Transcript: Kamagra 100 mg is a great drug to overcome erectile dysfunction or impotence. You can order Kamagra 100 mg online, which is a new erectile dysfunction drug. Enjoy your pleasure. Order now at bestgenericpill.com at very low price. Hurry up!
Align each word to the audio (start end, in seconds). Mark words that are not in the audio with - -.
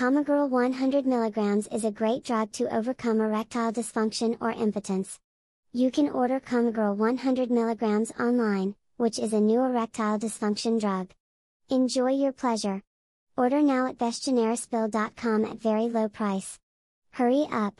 Kamagra 0.00 0.48
100 0.48 1.04
mg 1.04 1.74
is 1.74 1.84
a 1.84 1.90
great 1.90 2.24
drug 2.24 2.50
to 2.52 2.74
overcome 2.74 3.20
erectile 3.20 3.70
dysfunction 3.70 4.34
or 4.40 4.50
impotence. 4.50 5.18
You 5.74 5.90
can 5.90 6.08
order 6.08 6.40
Kamagra 6.40 6.96
100 6.96 7.50
mg 7.50 8.18
online, 8.18 8.76
which 8.96 9.18
is 9.18 9.34
a 9.34 9.40
new 9.42 9.60
erectile 9.60 10.18
dysfunction 10.18 10.80
drug. 10.80 11.10
Enjoy 11.68 12.12
your 12.12 12.32
pleasure. 12.32 12.80
Order 13.36 13.60
now 13.60 13.88
at 13.88 13.98
bestgenericpill.com 13.98 15.44
at 15.44 15.60
very 15.60 15.90
low 15.90 16.08
price. 16.08 16.58
Hurry 17.10 17.46
up! 17.52 17.74